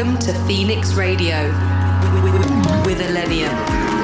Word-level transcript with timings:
Welcome 0.00 0.18
to 0.20 0.32
Phoenix 0.46 0.94
Radio 0.94 1.50
with 2.86 3.00
Illenium. 3.02 3.99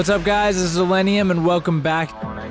What's 0.00 0.08
up, 0.08 0.24
guys? 0.24 0.56
This 0.56 0.72
is 0.72 0.78
Illenium, 0.78 1.30
and 1.30 1.44
welcome 1.44 1.82
back. 1.82 2.08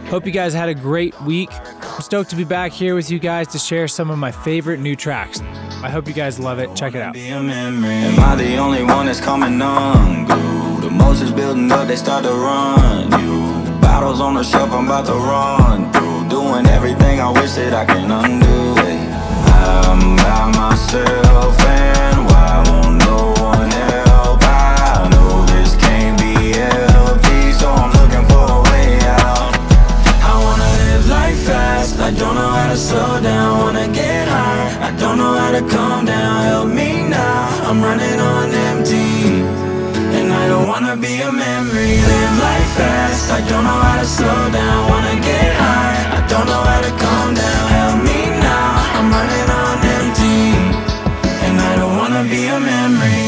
Hope 0.09 0.27
you 0.27 0.31
guys 0.31 0.53
had 0.53 0.69
a 0.69 0.75
great 0.75 1.19
week. 1.21 1.49
I'm 1.51 2.01
stoked 2.01 2.29
to 2.29 2.35
be 2.35 2.43
back 2.43 2.71
here 2.71 2.93
with 2.93 3.09
you 3.09 3.17
guys 3.17 3.47
to 3.47 3.57
share 3.57 3.87
some 3.87 4.11
of 4.11 4.19
my 4.19 4.31
favorite 4.31 4.79
new 4.79 4.95
tracks. 4.95 5.41
I 5.81 5.89
hope 5.89 6.07
you 6.07 6.13
guys 6.13 6.39
love 6.39 6.59
it. 6.59 6.75
Check 6.75 6.93
it 6.93 7.01
out. 7.01 7.17
Am 7.17 8.19
I 8.19 8.35
the 8.35 8.55
only 8.57 8.83
one 8.83 9.07
that's 9.07 9.19
coming 9.19 9.59
unglued? 9.59 10.83
The 10.83 10.91
most 10.91 11.23
is 11.23 11.31
building 11.31 11.71
up, 11.71 11.87
they 11.87 11.95
start 11.95 12.23
to 12.23 12.29
run 12.29 13.19
you. 13.19 13.79
Bottles 13.81 14.21
on 14.21 14.35
the 14.35 14.43
shelf, 14.43 14.71
I'm 14.71 14.85
about 14.85 15.07
to 15.07 15.13
run 15.13 15.91
through. 15.91 16.29
Doing 16.29 16.67
everything 16.67 17.19
I 17.19 17.31
wish 17.31 17.53
that 17.53 17.73
I 17.73 17.83
can 17.83 18.11
undo. 18.11 18.75
I'm 19.47 20.15
by 20.17 20.51
myself, 20.55 21.59
and 21.61 22.28
don't 32.19 32.35
know 32.35 32.51
how 32.59 32.67
to 32.69 32.75
slow 32.75 33.21
down. 33.21 33.59
Wanna 33.59 33.87
get 33.87 34.27
high. 34.27 34.87
I 34.87 34.91
don't 34.99 35.17
know 35.17 35.33
how 35.41 35.51
to 35.57 35.63
calm 35.73 36.05
down. 36.05 36.35
Help 36.51 36.67
me 36.67 37.07
now. 37.07 37.67
I'm 37.67 37.81
running 37.81 38.19
on 38.19 38.51
empty. 38.67 39.39
And 40.17 40.27
I 40.41 40.43
don't 40.51 40.67
wanna 40.67 40.95
be 40.97 41.13
a 41.21 41.31
memory. 41.31 41.95
Live 42.11 42.35
life 42.47 42.71
fast. 42.79 43.31
I 43.31 43.39
don't 43.49 43.63
know 43.63 43.79
how 43.87 43.97
to 44.01 44.07
slow 44.17 44.41
down. 44.59 44.79
Wanna 44.91 45.15
get 45.29 45.49
high. 45.63 45.99
I 46.17 46.19
don't 46.31 46.47
know 46.51 46.63
how 46.71 46.81
to 46.87 46.91
calm 47.03 47.29
down. 47.43 47.63
Help 47.77 47.97
me 48.09 48.19
now. 48.47 48.97
I'm 48.97 49.07
running 49.15 49.49
on 49.61 49.75
empty. 49.97 50.41
And 51.45 51.55
I 51.69 51.71
don't 51.79 51.95
wanna 52.01 52.23
be 52.33 52.41
a 52.47 52.59
memory. 52.59 53.18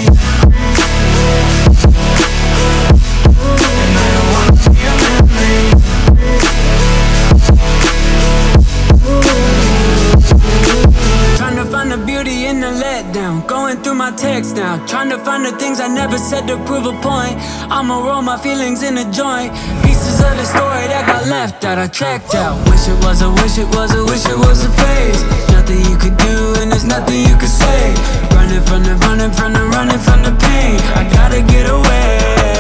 Trying 14.88 15.10
to 15.10 15.20
find 15.20 15.46
the 15.46 15.52
things 15.58 15.80
I 15.80 15.88
never 15.88 16.18
said 16.18 16.48
to 16.48 16.58
prove 16.66 16.86
a 16.86 16.94
point. 17.02 17.36
I'ma 17.72 18.06
roll 18.06 18.22
my 18.22 18.38
feelings 18.38 18.84
in 18.84 18.98
a 18.98 19.06
joint. 19.12 19.54
Pieces 19.84 20.20
of 20.20 20.34
the 20.38 20.46
story 20.46 20.88
that 20.92 21.06
got 21.08 21.28
left 21.28 21.64
out, 21.64 21.78
I 21.78 21.88
checked 21.88 22.36
out. 22.36 22.58
Wish 22.70 22.88
it 22.88 22.98
was 23.06 23.22
a 23.22 23.30
wish 23.42 23.58
it 23.58 23.68
was 23.76 23.96
a 23.96 24.04
wish 24.04 24.26
it 24.26 24.38
was 24.38 24.66
a 24.66 24.72
phase. 24.82 25.22
Nothing 25.52 25.82
you 25.90 25.98
could 25.98 26.18
do, 26.18 26.56
and 26.60 26.72
there's 26.72 26.86
nothing 26.86 27.22
you 27.22 27.36
could 27.38 27.56
say. 27.64 27.94
Running 28.36 28.64
from 28.68 28.84
the 28.84 28.96
running 29.08 29.32
from 29.32 29.54
the 29.54 29.64
running 29.74 30.00
from 30.00 30.24
the 30.24 30.34
pain. 30.38 30.78
I 31.00 31.08
gotta 31.14 31.42
get 31.42 31.70
away. 31.70 32.51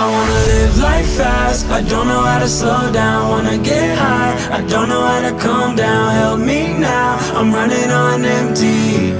I 0.00 0.06
wanna 0.14 0.38
live 0.52 0.78
life 0.78 1.10
fast. 1.18 1.68
I 1.68 1.82
don't 1.82 2.08
know 2.08 2.22
how 2.30 2.38
to 2.38 2.48
slow 2.48 2.90
down. 2.90 3.28
Wanna 3.28 3.58
get 3.58 3.98
high. 3.98 4.32
I 4.58 4.60
don't 4.72 4.88
know 4.88 5.02
how 5.10 5.20
to 5.28 5.32
calm 5.44 5.76
down. 5.76 6.04
Help 6.20 6.40
me 6.40 6.60
now. 6.72 7.18
I'm 7.38 7.52
running 7.52 7.90
on 7.90 8.24
empty. 8.24 9.12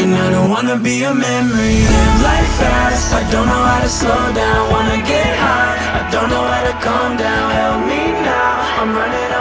And 0.00 0.10
I 0.24 0.26
don't 0.34 0.50
wanna 0.50 0.76
be 0.76 0.96
a 1.04 1.14
memory. 1.14 1.78
Live 1.96 2.18
life 2.28 2.52
fast. 2.60 3.08
I 3.20 3.22
don't 3.32 3.48
know 3.52 3.64
how 3.70 3.80
to 3.80 3.88
slow 3.88 4.24
down. 4.42 4.60
Wanna 4.74 4.98
get 5.12 5.32
high. 5.44 5.76
I 5.98 6.00
don't 6.12 6.28
know 6.28 6.44
how 6.52 6.62
to 6.68 6.74
calm 6.86 7.16
down. 7.16 7.46
Help 7.60 7.80
me 7.90 8.02
now. 8.32 8.80
I'm 8.80 8.90
running 9.00 9.31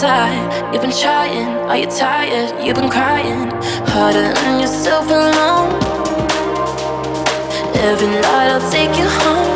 time. 0.00 0.72
You've 0.72 0.82
been 0.82 0.90
trying, 0.90 1.48
are 1.70 1.76
you 1.76 1.86
tired? 1.86 2.52
You've 2.62 2.76
been 2.76 2.90
crying 2.90 3.50
harder 3.88 4.34
than 4.34 4.60
yourself 4.60 5.06
alone. 5.06 5.72
Every 7.74 8.08
night 8.08 8.48
I'll 8.52 8.70
take 8.70 8.94
you 8.98 9.08
home. 9.08 9.55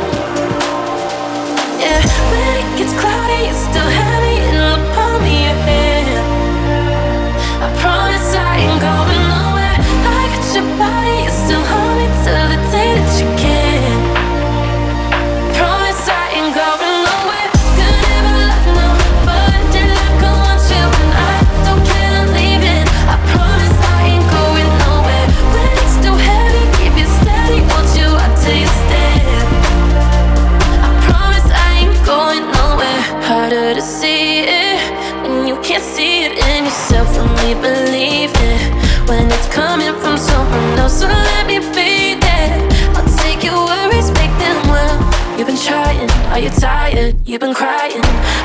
yourself 36.70 37.18
only 37.18 37.54
believe 37.54 38.30
it 38.32 39.08
when 39.08 39.26
it's 39.26 39.48
coming 39.48 39.92
from 40.02 40.16
someone 40.16 40.78
else. 40.78 41.00
So 41.00 41.08
let 41.08 41.44
me 41.44 41.58
be 41.74 42.14
there. 42.14 42.62
I'll 42.94 43.10
take 43.18 43.42
your 43.42 43.58
worries, 43.70 44.08
make 44.12 44.34
them 44.38 44.58
well. 44.70 44.98
You've 45.36 45.48
been 45.48 45.58
trying, 45.58 46.08
are 46.30 46.38
you 46.38 46.50
tired? 46.50 47.16
You've 47.26 47.40
been 47.40 47.54
crying 47.54 48.02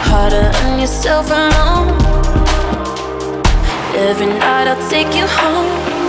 harder 0.10 0.50
on 0.66 0.80
yourself 0.80 1.30
alone. 1.30 1.90
Every 4.10 4.26
night 4.26 4.68
I'll 4.72 4.90
take 4.90 5.14
you 5.16 5.28
home. 5.28 6.05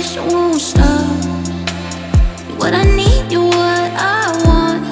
Me 0.00 0.20
won't 0.32 0.58
stop. 0.58 1.04
What 2.56 2.72
I 2.72 2.84
need, 2.84 3.30
you're 3.30 3.44
what 3.44 3.90
I 4.16 4.32
want. 4.46 4.82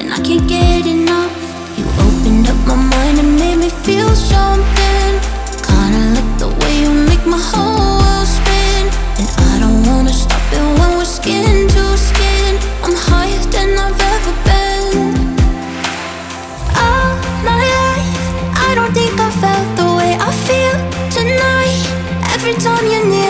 And 0.00 0.12
I 0.12 0.18
can't 0.26 0.48
get 0.48 0.86
enough. 0.86 1.34
You 1.78 1.84
opened 2.06 2.48
up 2.48 2.58
my 2.66 2.74
mind 2.74 3.18
and 3.20 3.38
made 3.38 3.58
me 3.64 3.70
feel 3.86 4.10
something. 4.32 5.12
Kinda 5.68 6.02
like 6.16 6.32
the 6.42 6.50
way 6.60 6.72
you 6.82 6.90
make 7.10 7.24
my 7.26 7.38
whole 7.38 8.00
world 8.02 8.28
spin. 8.38 8.84
And 9.20 9.28
I 9.50 9.52
don't 9.62 9.80
wanna 9.86 10.12
stop 10.12 10.46
it 10.52 10.66
when 10.78 10.90
we're 10.98 11.12
skin 11.18 11.68
to 11.74 11.82
skin. 12.08 12.52
I'm 12.82 12.96
higher 13.08 13.42
than 13.54 13.70
I've 13.84 14.02
ever 14.14 14.34
been. 14.48 14.96
All 16.82 17.12
my 17.48 17.58
life, 17.78 18.26
I 18.66 18.70
don't 18.74 18.92
think 18.98 19.14
I 19.28 19.30
felt 19.42 19.68
the 19.80 19.88
way 19.98 20.12
I 20.28 20.30
feel 20.46 20.76
tonight. 21.18 21.82
Every 22.34 22.54
time 22.66 22.84
you're 22.92 23.06
near 23.14 23.25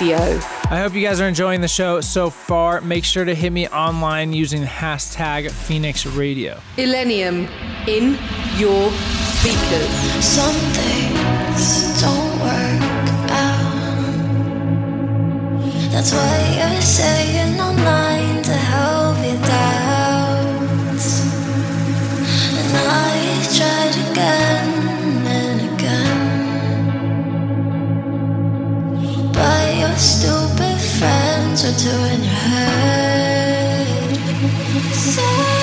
Radio. 0.00 0.18
I 0.18 0.78
hope 0.80 0.92
you 0.94 1.02
guys 1.02 1.20
are 1.20 1.28
enjoying 1.28 1.60
the 1.60 1.68
show 1.68 2.00
so 2.00 2.28
far. 2.28 2.80
Make 2.80 3.04
sure 3.04 3.24
to 3.24 3.32
hit 3.34 3.52
me 3.52 3.68
online 3.68 4.32
using 4.32 4.60
the 4.62 4.66
hashtag 4.66 5.48
Phoenix 5.50 6.04
Radio. 6.04 6.60
Illenium 6.76 7.48
in 7.86 8.18
your 8.58 8.90
speakers. 8.90 9.88
Some 10.24 10.56
things 10.74 12.00
don't 12.00 12.40
work 12.40 12.82
out. 13.30 13.62
That's 15.92 16.12
why 16.12 16.38
you're 16.58 16.80
saying 16.82 17.60
online 17.60 18.42
to 18.42 18.52
help 18.52 19.16
your 19.24 19.38
doubts. 19.46 21.22
And 22.58 22.76
I 22.76 23.10
tried 23.56 23.94
again 24.10 24.68
and 25.28 25.60
again. 25.72 26.22
But 29.32 29.64
your 29.73 29.73
stupid 29.98 30.78
friends 30.98 31.64
are 31.64 31.78
doing 31.78 32.22
your 32.24 32.42
head. 32.50 33.86
So 34.92 35.53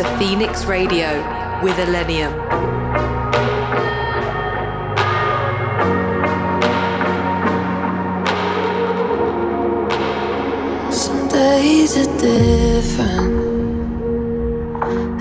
to 0.00 0.18
Phoenix 0.18 0.64
Radio 0.64 1.08
with 1.62 1.76
Illenium. 1.76 2.32
days 11.28 11.96
are 11.98 12.18
different. 12.18 13.34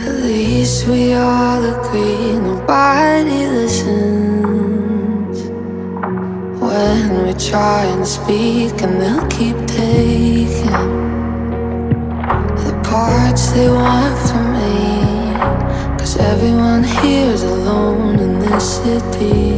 At 0.02 0.16
least 0.24 0.88
we 0.88 1.14
all 1.14 1.62
agree 1.62 2.40
nobody 2.40 3.48
listens 3.48 5.40
when 6.62 7.28
we 7.28 7.34
try 7.34 7.84
and 7.84 8.08
speak, 8.08 8.82
and 8.82 9.02
they'll 9.02 9.28
keep 9.28 9.58
taking 9.68 10.72
the 12.64 12.74
parts 12.90 13.52
they 13.52 13.70
want. 13.70 14.09
Everyone 16.42 16.86
here 16.86 17.34
is 17.34 17.44
alone 17.44 18.18
in 18.18 18.40
this 18.40 18.82
city. 18.82 19.49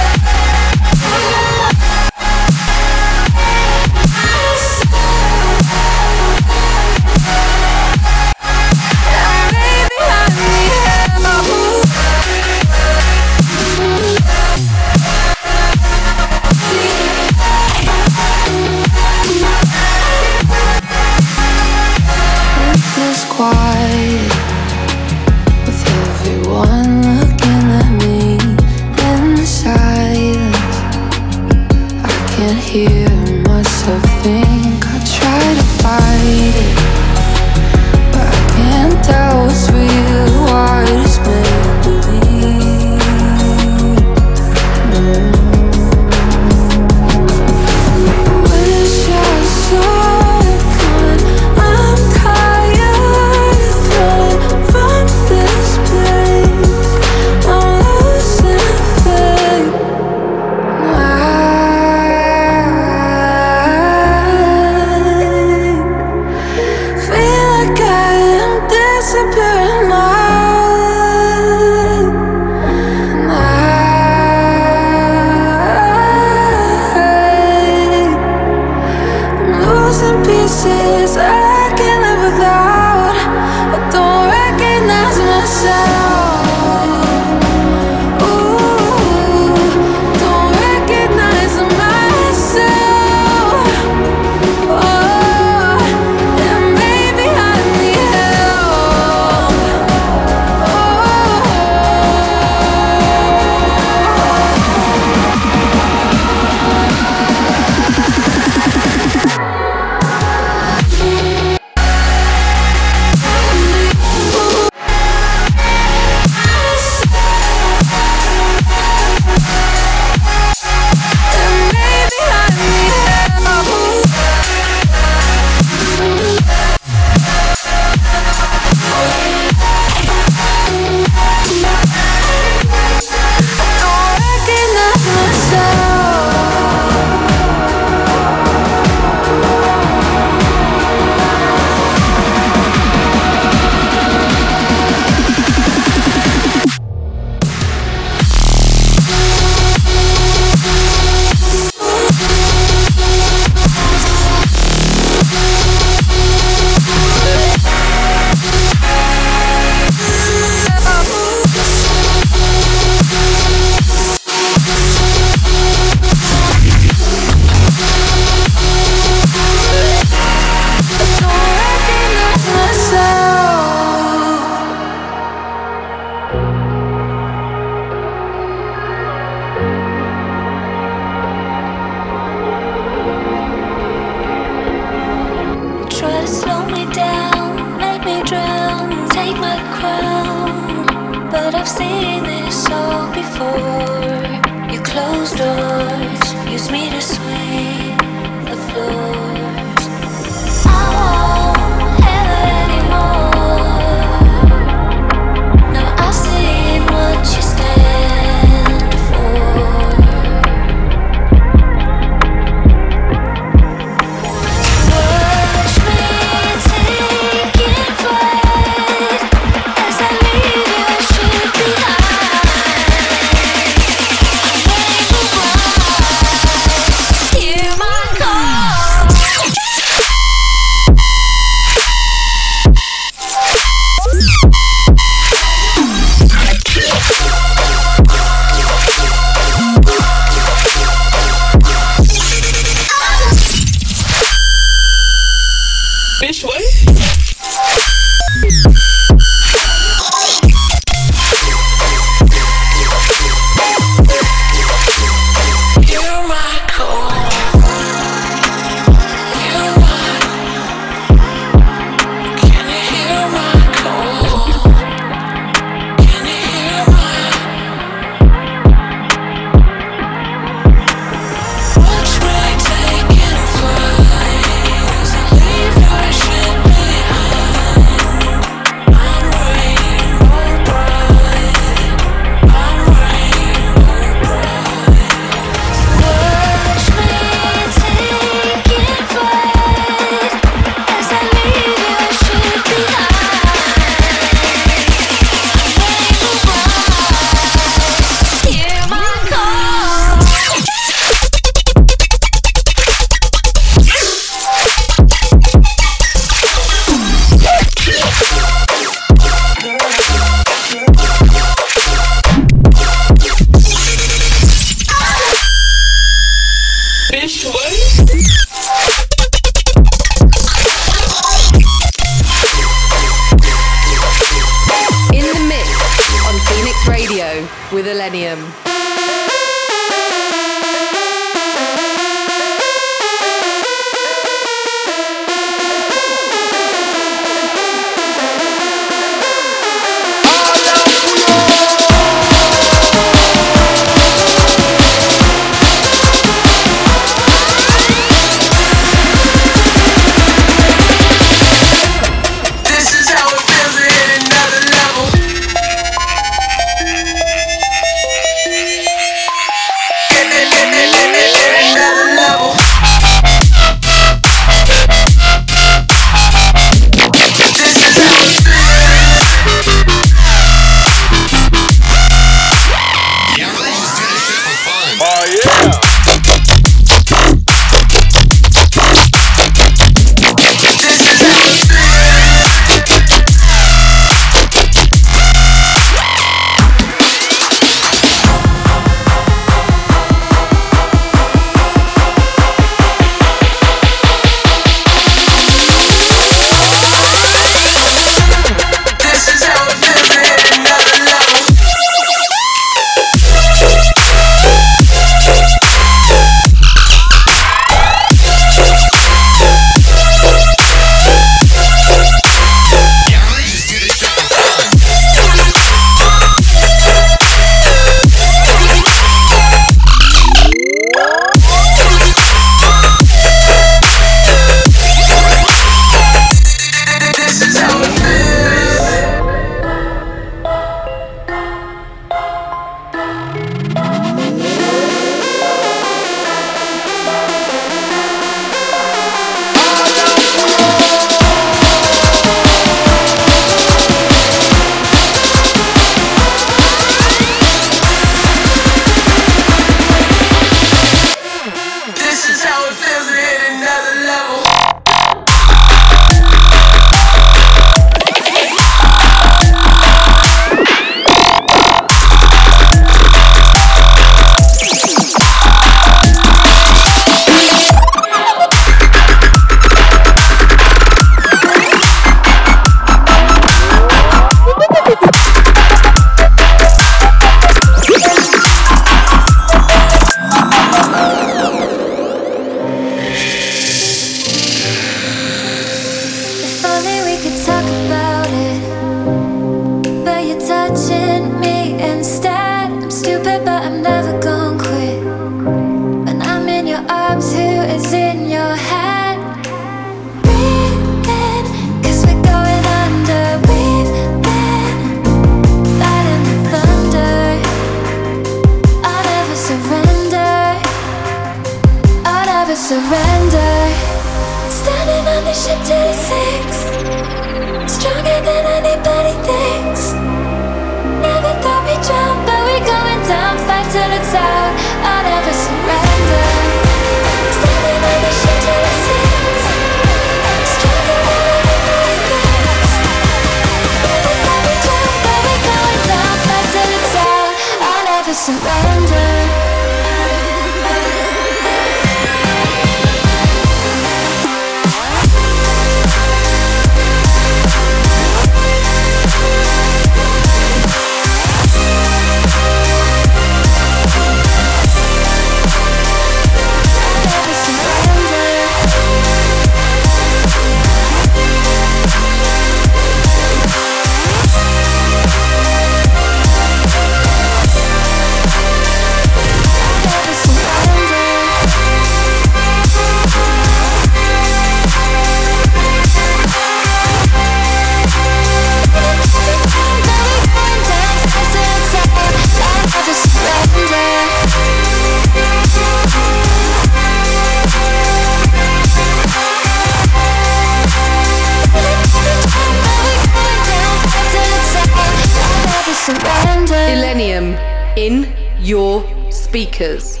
Speakers. 599.61 600.00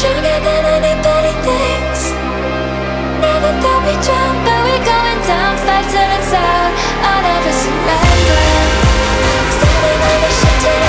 stronger 0.00 0.40
than 0.40 0.64
anybody 0.80 1.32
thinks. 1.44 2.02
Never 3.20 3.52
thought 3.60 3.84
we'd 3.84 4.00
drown, 4.00 4.34
but 4.48 4.60
we're 4.64 4.80
going 4.80 5.20
down. 5.28 5.52
Factor 5.68 6.06
it's 6.16 6.32
out. 6.32 6.72
I'll 7.04 7.20
never 7.20 7.52
surrender. 7.52 8.44
Standing 9.60 10.00
on 10.08 10.18
the 10.24 10.30
ship 10.40 10.56
till 10.64 10.88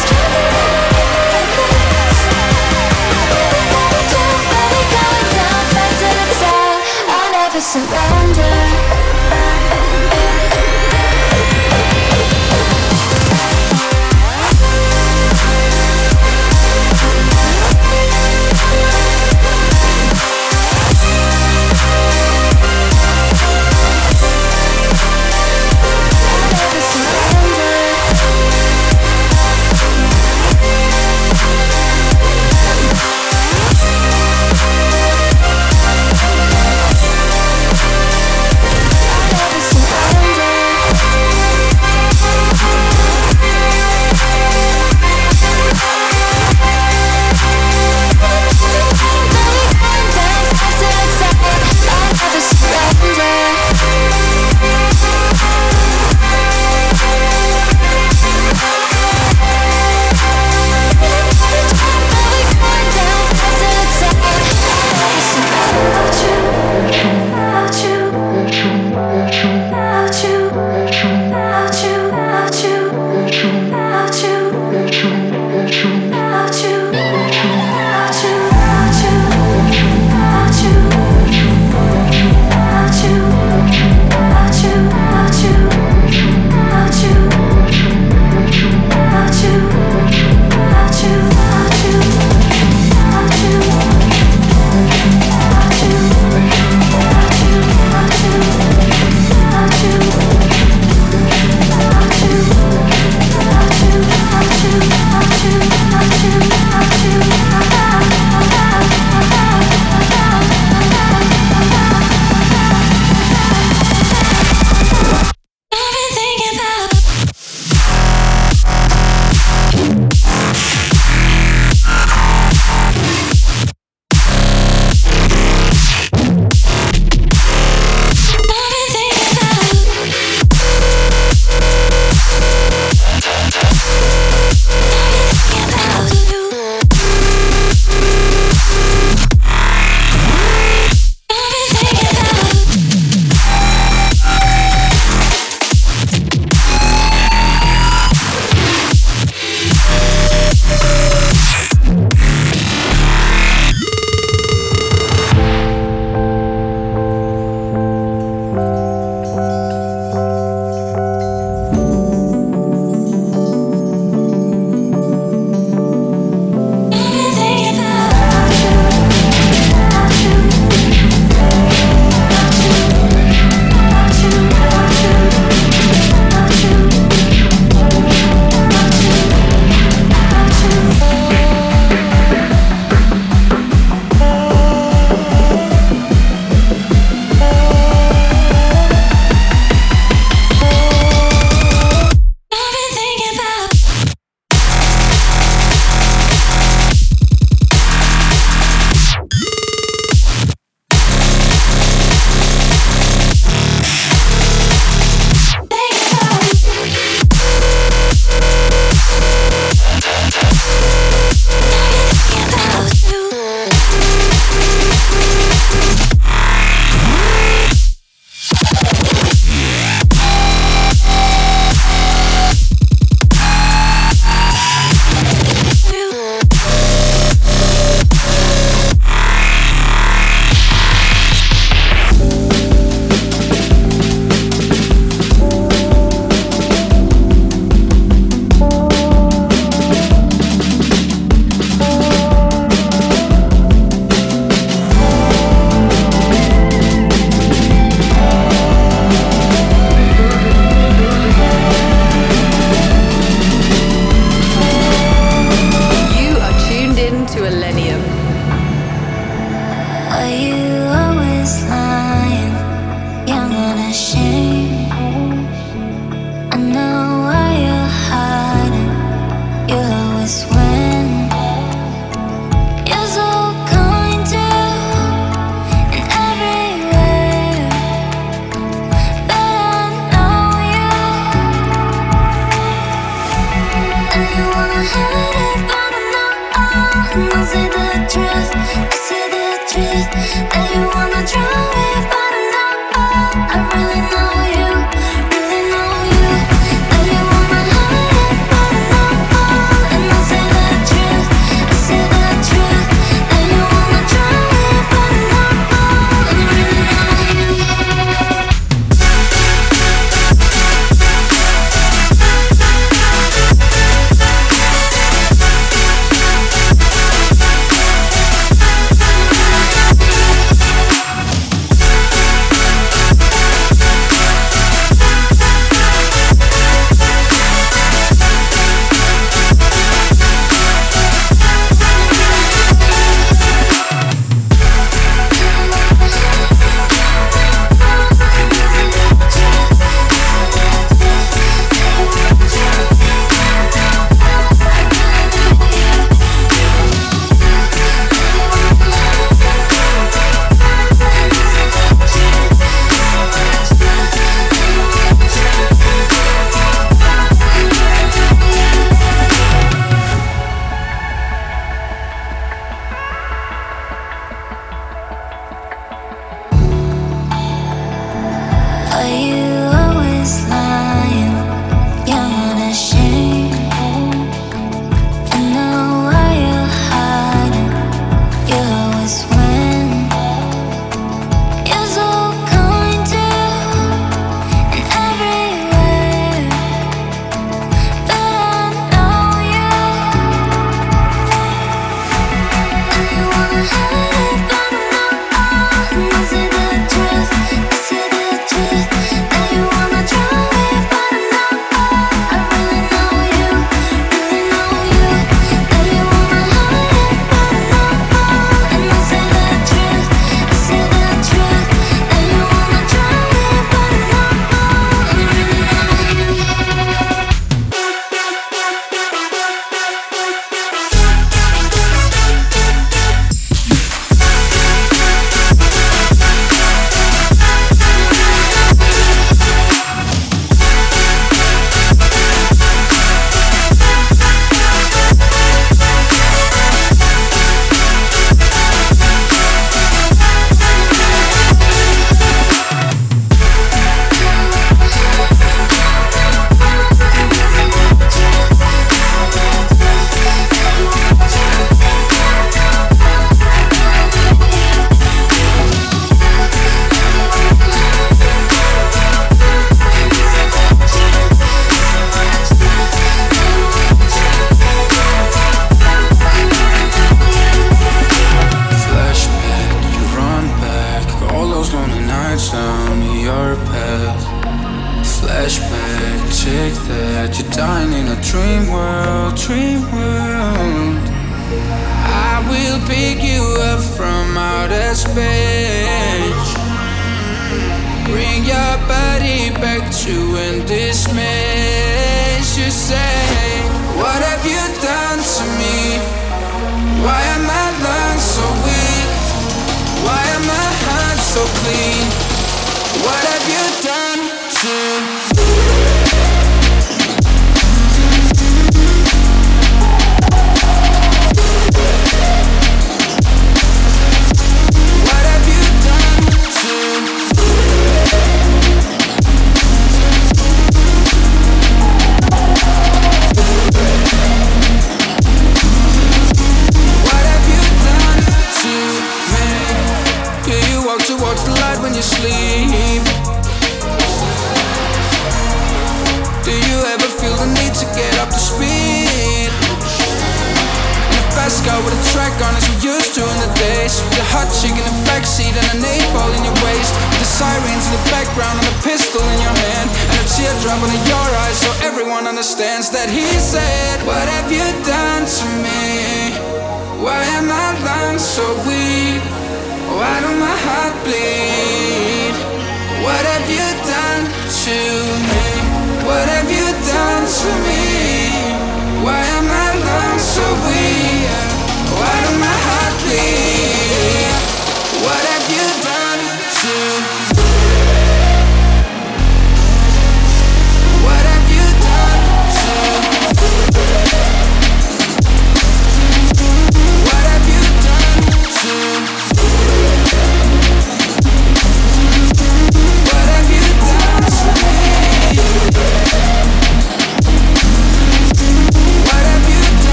Stronger 0.00 0.46
than 0.56 0.72
anybody 0.88 1.44
thinks. 1.52 2.18
Never 3.36 3.60
thought 3.72 3.92
we'd 3.92 4.08
drown, 4.08 4.40
but 4.48 4.66
we're 4.72 4.88
going 4.96 5.28
down. 5.36 5.64
It's 6.24 6.42
out. 6.48 6.80
I'll 7.12 7.30
never 7.36 7.60
surrender. 7.60 8.17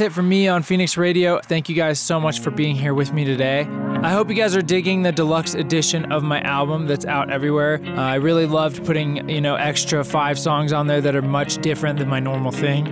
That's 0.00 0.12
it 0.12 0.14
for 0.14 0.22
me 0.22 0.48
on 0.48 0.62
Phoenix 0.62 0.96
Radio. 0.96 1.40
Thank 1.40 1.68
you 1.68 1.74
guys 1.74 2.00
so 2.00 2.18
much 2.18 2.40
for 2.40 2.50
being 2.50 2.74
here 2.74 2.94
with 2.94 3.12
me 3.12 3.22
today. 3.26 3.68
I 4.02 4.08
hope 4.08 4.30
you 4.30 4.34
guys 4.34 4.56
are 4.56 4.62
digging 4.62 5.02
the 5.02 5.12
deluxe 5.12 5.52
edition 5.52 6.10
of 6.10 6.22
my 6.22 6.40
album 6.40 6.86
that's 6.86 7.04
out 7.04 7.30
everywhere. 7.30 7.82
Uh, 7.84 8.00
I 8.00 8.14
really 8.14 8.46
loved 8.46 8.86
putting, 8.86 9.28
you 9.28 9.42
know, 9.42 9.56
extra 9.56 10.02
five 10.02 10.38
songs 10.38 10.72
on 10.72 10.86
there 10.86 11.02
that 11.02 11.14
are 11.14 11.20
much 11.20 11.58
different 11.58 11.98
than 11.98 12.08
my 12.08 12.18
normal 12.18 12.50
thing. 12.50 12.86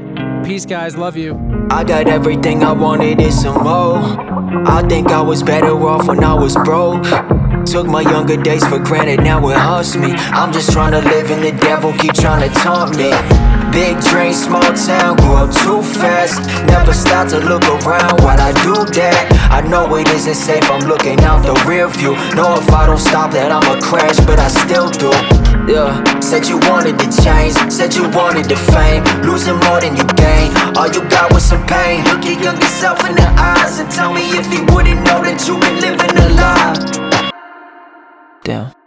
Peace, 0.45 0.67
guys. 0.67 0.99
Love 0.99 1.17
you. 1.17 1.35
I 1.71 1.83
got 1.83 2.09
everything 2.09 2.63
I 2.63 2.73
wanted 2.73 3.21
and 3.23 3.33
some 3.33 3.65
more. 3.65 3.97
I 4.69 4.87
think 4.87 5.09
I 5.09 5.23
was 5.23 5.43
better 5.43 5.73
off 5.89 6.09
when 6.09 6.23
I 6.23 6.35
was 6.35 6.57
broke. 6.57 7.05
Took 7.65 7.87
my 7.87 8.03
younger 8.03 8.37
days 8.37 8.67
for 8.67 8.79
granted, 8.79 9.21
now 9.21 9.49
it 9.49 9.57
haunts 9.57 9.97
me. 9.97 10.13
I'm 10.13 10.53
just 10.53 10.73
trying 10.73 10.93
to 10.93 11.01
live 11.09 11.31
in 11.31 11.41
the 11.41 11.53
devil, 11.63 11.91
keep 11.95 12.13
trying 12.13 12.47
to 12.47 12.55
taunt 12.59 12.97
me. 12.99 13.58
Big 13.73 14.01
dream, 14.01 14.33
small 14.33 14.73
town, 14.75 15.17
grew 15.17 15.37
up 15.37 15.53
too 15.63 15.83
fast. 15.83 16.41
Never 16.67 16.93
stop 16.93 17.29
to 17.29 17.39
look 17.39 17.65
around 17.65 18.21
while 18.23 18.41
I 18.41 18.53
do 18.65 18.75
that. 18.99 19.29
I 19.51 19.61
know 19.69 19.95
it 19.97 20.09
isn't 20.09 20.35
safe, 20.35 20.65
I'm 20.71 20.89
looking 20.89 21.21
out 21.21 21.45
the 21.45 21.55
rear 21.69 21.89
view. 21.89 22.15
Know 22.35 22.57
if 22.57 22.71
I 22.71 22.87
don't 22.87 22.99
stop 22.99 23.31
that, 23.33 23.53
I'ma 23.53 23.81
crash, 23.81 24.19
but 24.27 24.39
I 24.39 24.49
still 24.49 24.91
do. 24.91 25.11
Yeah, 25.71 25.93
said 26.21 26.49
you 26.49 26.59
wanted 26.71 26.99
to 26.99 27.09
change, 27.23 27.55
said 27.71 27.95
you 27.95 28.09
wanted 28.11 28.47
the 28.47 28.57
fame. 28.57 29.05
Losing 29.23 29.61
more 29.69 29.81
than 29.81 29.97
you 29.97 30.05
gain, 30.17 30.49
all 30.77 30.89
you 30.89 31.05
got 31.11 31.33
was 31.33 31.45
some 31.45 31.65
pain. 31.67 32.05
Look 32.05 32.25
your 32.25 32.41
younger 32.41 32.67
self 32.81 33.05
in 33.09 33.15
the 33.15 33.29
eyes 33.37 33.79
and 33.79 33.91
tell 33.91 34.13
me 34.13 34.23
if 34.39 34.51
he 34.51 34.61
wouldn't 34.73 35.05
know 35.05 35.21
that 35.23 35.45
you've 35.47 35.61
been 35.61 35.79
living 35.81 36.17
a 36.17 36.29
lie. 36.41 37.31
Damn. 38.45 38.78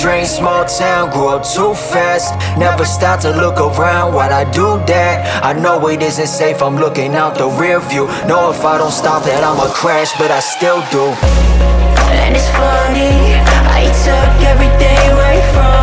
dream, 0.00 0.24
small 0.24 0.64
town, 0.64 1.10
grew 1.10 1.28
up 1.28 1.44
too 1.44 1.74
fast. 1.74 2.32
Never 2.58 2.84
stop 2.84 3.20
to 3.20 3.30
look 3.30 3.58
around 3.58 4.14
while 4.14 4.32
I 4.32 4.44
do 4.50 4.80
that. 4.86 5.44
I 5.44 5.52
know 5.52 5.86
it 5.88 6.02
isn't 6.02 6.26
safe, 6.26 6.62
I'm 6.62 6.76
looking 6.76 7.14
out 7.14 7.36
the 7.36 7.48
rear 7.48 7.80
view. 7.80 8.06
Know 8.26 8.50
if 8.50 8.64
I 8.64 8.78
don't 8.78 8.90
stop 8.90 9.24
that 9.24 9.44
I'ma 9.44 9.68
crash, 9.74 10.12
but 10.18 10.30
I 10.30 10.40
still 10.40 10.80
do. 10.90 11.04
And 12.24 12.34
it's 12.34 12.48
funny, 12.56 13.36
I 13.78 13.84
took 14.04 14.32
everything 14.48 15.04
right 15.20 15.44
from 15.52 15.79